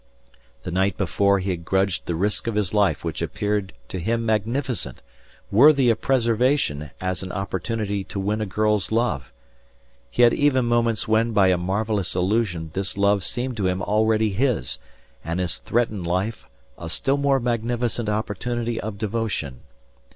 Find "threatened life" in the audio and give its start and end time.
15.59-16.45